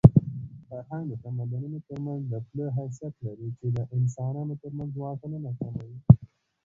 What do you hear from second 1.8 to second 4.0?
ترمنځ د پله حیثیت لري چې د